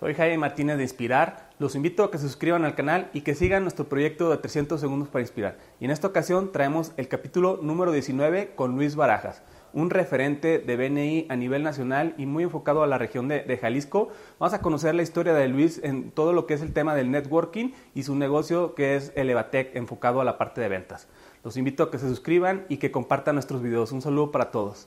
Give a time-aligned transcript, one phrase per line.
[0.00, 1.50] Soy Jaime Martínez de Inspirar.
[1.58, 4.80] Los invito a que se suscriban al canal y que sigan nuestro proyecto de 300
[4.80, 5.58] segundos para inspirar.
[5.80, 9.42] Y en esta ocasión traemos el capítulo número 19 con Luis Barajas,
[9.72, 14.10] un referente de BNI a nivel nacional y muy enfocado a la región de, Jalisco.
[14.38, 17.10] Vamos a conocer la historia de Luis en todo lo que es el tema del
[17.10, 21.08] networking y su negocio que es Elevatec enfocado a la parte de ventas.
[21.42, 23.90] Los invito a que se suscriban y que compartan nuestros videos.
[23.90, 24.86] Un saludo para todos.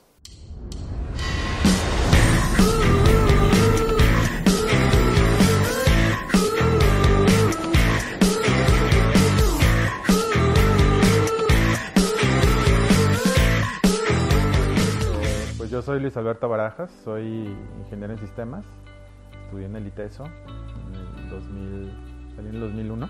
[15.81, 18.63] Yo soy Luis Alberto Barajas, soy ingeniero en sistemas,
[19.45, 23.09] estudié en el ITESO en el 2000, salí en el 2001.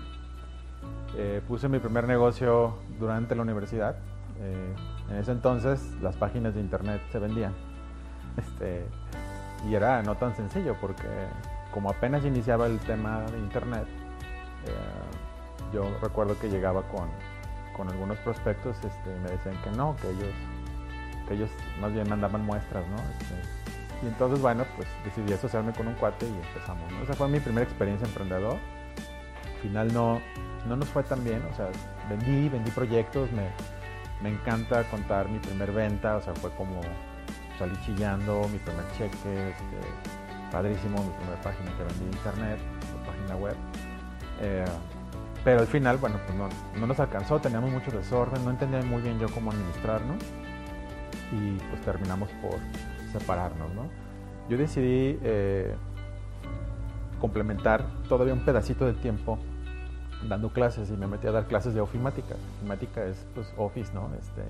[1.18, 3.96] Eh, puse mi primer negocio durante la universidad.
[4.40, 4.74] Eh,
[5.10, 7.52] en ese entonces las páginas de internet se vendían.
[8.38, 8.86] Este,
[9.68, 11.04] y era no tan sencillo porque
[11.74, 13.84] como apenas iniciaba el tema de internet,
[14.64, 17.10] eh, yo recuerdo que llegaba con,
[17.76, 20.32] con algunos prospectos este, me decían que no, que ellos
[21.26, 22.96] que ellos más bien mandaban muestras, ¿no?
[22.96, 23.34] Este,
[24.02, 27.02] y entonces, bueno, pues decidí asociarme con un cuate y empezamos, ¿no?
[27.02, 28.58] Esa fue mi primera experiencia emprendedor.
[29.54, 30.20] Al final no,
[30.66, 31.68] no nos fue tan bien, o sea,
[32.08, 33.48] vendí, vendí proyectos, me,
[34.20, 36.80] me encanta contar mi primer venta, o sea, fue como
[37.58, 42.58] salí chillando, mi primer cheque, este, padrísimo, mi primera página que vendí en internet,
[43.06, 43.54] página web.
[44.40, 44.64] Eh,
[45.44, 46.48] pero al final, bueno, pues no,
[46.80, 50.18] no, nos alcanzó, teníamos mucho desorden, no entendía muy bien yo cómo administrarnos
[51.32, 52.58] y pues terminamos por
[53.12, 53.72] separarnos.
[53.74, 53.86] ¿no?
[54.48, 55.74] Yo decidí eh,
[57.20, 59.38] complementar todavía un pedacito de tiempo
[60.28, 62.36] dando clases y me metí a dar clases de ofimática.
[62.58, 64.10] Ofimática es pues, Office, ¿no?
[64.18, 64.42] Este,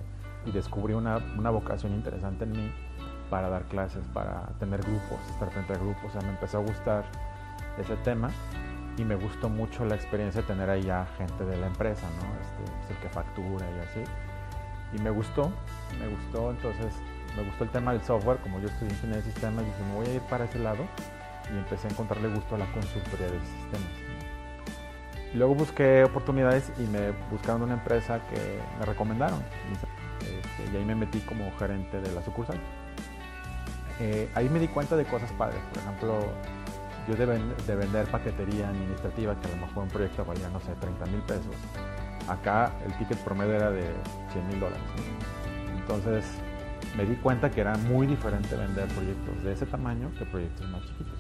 [0.45, 2.73] y descubrí una, una, vocación interesante en mí
[3.31, 6.05] para dar clases, para tener grupos, estar frente a grupos.
[6.09, 7.05] O sea, me empezó a gustar
[7.79, 8.31] ese tema
[8.99, 12.27] y me gustó mucho la experiencia de tener ahí a gente de la empresa, ¿no?
[12.43, 14.11] Este, el que factura y así
[14.93, 15.53] y me gustó,
[15.99, 16.95] me gustó, entonces
[17.37, 20.07] me gustó el tema del software, como yo estudié ingeniería de sistemas, dije, me voy
[20.07, 20.85] a ir para ese lado
[21.53, 24.13] y empecé a encontrarle gusto a la consultoría de sistemas.
[25.33, 29.41] Y luego busqué oportunidades y me buscaron una empresa que me recomendaron
[30.21, 32.61] este, y ahí me metí como gerente de la sucursal.
[34.01, 36.33] Eh, ahí me di cuenta de cosas padres, por ejemplo,
[37.09, 37.27] yo de,
[37.67, 41.21] de vender paquetería administrativa, que a lo mejor un proyecto valía, no sé, 30 mil
[41.23, 41.55] pesos,
[42.29, 43.85] Acá el ticket promedio era de
[44.33, 44.83] 100 mil dólares.
[45.77, 46.25] Entonces
[46.97, 50.83] me di cuenta que era muy diferente vender proyectos de ese tamaño que proyectos más
[50.83, 51.19] chiquitos.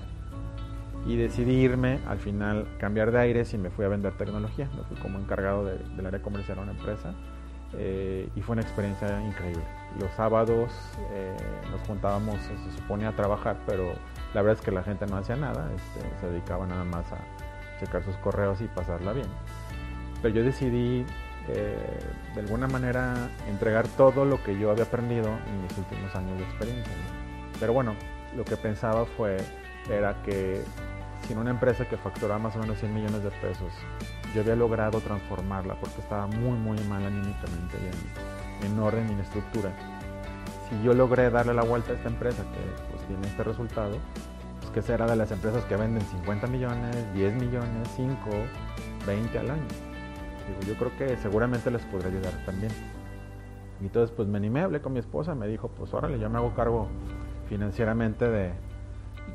[1.06, 4.68] Y decidí irme, al final cambiar de aires y me fui a vender tecnología.
[4.76, 7.12] Me fui como encargado del área comercial a una empresa
[7.72, 9.64] eh, y fue una experiencia increíble.
[9.98, 10.70] Los sábados
[11.10, 11.36] eh,
[11.70, 13.94] nos juntábamos, se supone a trabajar, pero
[14.32, 17.18] la verdad es que la gente no hacía nada, este, se dedicaba nada más a
[17.80, 19.26] checar sus correos y pasarla bien
[20.22, 21.05] pero yo decidí
[21.49, 21.99] eh,
[22.34, 26.44] de alguna manera entregar todo lo que yo había aprendido en mis últimos años de
[26.44, 26.93] experiencia.
[27.59, 27.97] Pero bueno,
[28.37, 29.38] lo que pensaba fue,
[29.91, 30.62] era que
[31.27, 33.72] sin una empresa que facturaba más o menos 100 millones de pesos,
[34.34, 37.77] yo había logrado transformarla porque estaba muy, muy mal anímicamente
[38.62, 39.72] en, en orden y en estructura.
[40.69, 43.99] Si yo logré darle la vuelta a esta empresa que pues, tiene este resultado,
[44.60, 48.16] pues que será de las empresas que venden 50 millones, 10 millones, 5,
[49.06, 49.91] 20 al año
[50.66, 52.72] yo creo que seguramente les podría ayudar también.
[53.80, 56.38] Y entonces pues me animé, hablé con mi esposa, me dijo, pues órale, yo me
[56.38, 56.88] hago cargo
[57.48, 58.53] financieramente de,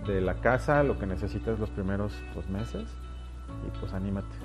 [0.06, 2.88] de la casa, lo que necesitas los primeros dos meses
[3.66, 4.36] y pues anímate.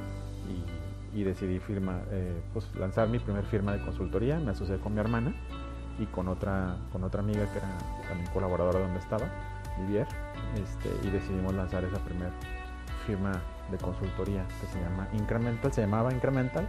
[0.48, 4.94] Y, y decidí firma, eh, pues lanzar mi primer firma de consultoría, me asocié con
[4.94, 5.34] mi hermana
[5.98, 7.68] y con otra, con otra amiga que era
[8.08, 9.26] también colaboradora donde estaba,
[9.78, 10.06] Vivier,
[10.62, 12.32] este, y decidimos lanzar esa primera
[13.06, 13.40] firma
[13.70, 16.66] de consultoría que se llama Incremental, se llamaba Incremental,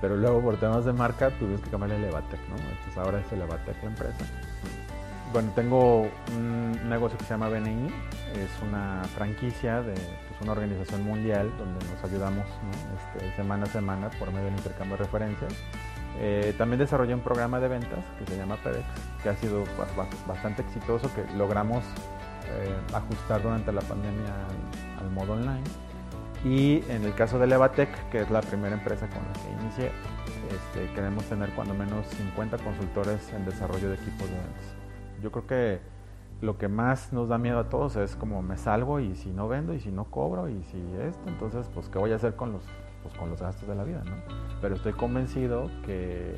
[0.00, 2.56] pero luego por temas de marca tuvimos que cambiarle Elevatec, ¿no?
[2.56, 4.24] Entonces ahora es Elevatec la empresa.
[5.32, 7.86] Bueno, tengo un negocio que se llama BNI,
[8.34, 12.46] es una franquicia de pues, una organización mundial donde nos ayudamos
[13.14, 15.52] este, semana a semana por medio del intercambio de referencias.
[16.18, 18.84] Eh, también desarrollé un programa de ventas que se llama PEDEX,
[19.22, 19.64] que ha sido
[20.26, 21.84] bastante exitoso, que logramos
[22.50, 24.34] eh, ajustar durante la pandemia
[24.98, 25.64] al modo online
[26.44, 29.92] y en el caso de Levatec, que es la primera empresa con la que inicié,
[30.50, 34.74] este, queremos tener cuando menos 50 consultores en desarrollo de equipos de ventas.
[35.22, 35.80] Yo creo que
[36.40, 39.48] lo que más nos da miedo a todos es como me salgo y si no
[39.48, 42.52] vendo y si no cobro y si esto, entonces pues qué voy a hacer con
[42.52, 42.62] los,
[43.02, 44.16] pues, con los gastos de la vida, ¿no?
[44.62, 46.36] Pero estoy convencido que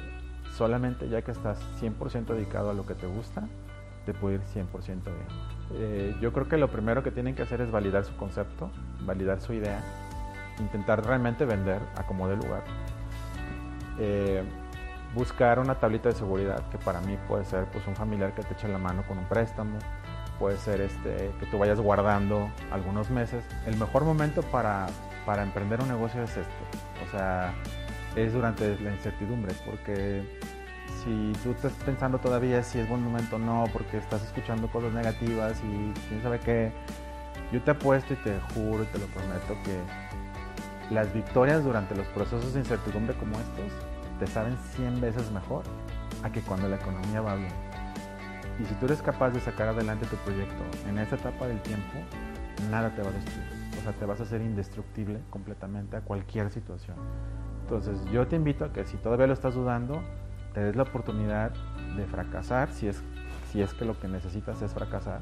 [0.56, 3.46] solamente ya que estás 100% dedicado a lo que te gusta,
[4.04, 5.26] te puede ir 100% bien.
[5.74, 8.70] Eh, yo creo que lo primero que tienen que hacer es validar su concepto,
[9.00, 9.80] validar su idea,
[10.58, 12.62] intentar realmente vender a como de lugar.
[13.98, 14.42] Eh,
[15.14, 18.54] buscar una tablita de seguridad que para mí puede ser pues, un familiar que te
[18.54, 19.78] eche la mano con un préstamo,
[20.38, 23.44] puede ser este, que tú vayas guardando algunos meses.
[23.66, 24.86] El mejor momento para,
[25.26, 27.52] para emprender un negocio es este, o sea,
[28.16, 30.40] es durante la incertidumbre, porque
[31.04, 34.92] si tú estás pensando todavía si es buen momento o no, porque estás escuchando cosas
[34.92, 36.72] negativas y quién sabe qué,
[37.52, 39.78] yo te apuesto y te juro y te lo prometo que
[40.92, 43.72] las victorias durante los procesos de incertidumbre como estos
[44.18, 45.64] te saben 100 veces mejor
[46.22, 47.52] a que cuando la economía va bien.
[48.60, 51.98] Y si tú eres capaz de sacar adelante tu proyecto en esa etapa del tiempo,
[52.70, 53.48] nada te va a destruir.
[53.78, 56.96] O sea, te vas a hacer indestructible completamente a cualquier situación.
[57.62, 60.02] Entonces, yo te invito a que si todavía lo estás dudando,
[60.52, 61.52] te des la oportunidad
[61.96, 63.02] de fracasar si es,
[63.50, 65.20] si es que lo que necesitas es fracasar.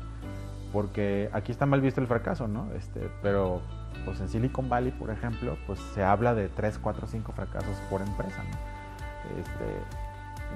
[0.72, 2.72] Porque aquí está mal visto el fracaso, ¿no?
[2.74, 3.60] Este, pero
[4.04, 8.00] pues en Silicon Valley, por ejemplo, pues se habla de 3, 4, 5 fracasos por
[8.02, 9.38] empresa, ¿no?
[9.38, 10.00] Este,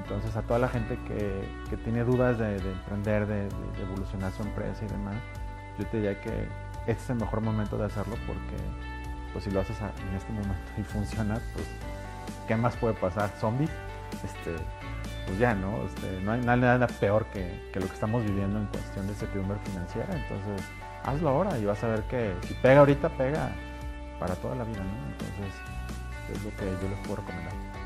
[0.02, 3.48] entonces a toda la gente que, que tiene dudas de, emprender, de,
[3.82, 5.16] evolucionar su empresa y demás,
[5.78, 6.48] yo te diría que
[6.86, 8.56] este es el mejor momento de hacerlo porque
[9.32, 11.66] pues si lo haces en este momento y funciona, pues
[12.46, 13.30] ¿qué más puede pasar?
[13.40, 13.70] ¿Zombies?
[14.22, 14.56] Este,
[15.26, 15.84] pues ya, ¿no?
[15.84, 20.14] Este, no hay nada, peor que, lo que estamos viviendo en cuestión de certidumbre financiera.
[20.14, 20.66] Entonces,
[21.02, 23.50] hazlo ahora y vas a ver que si pega ahorita, pega
[24.20, 25.12] para toda la vida, ¿no?
[25.12, 25.54] Entonces,
[26.32, 27.83] es lo que yo les puedo recomendar.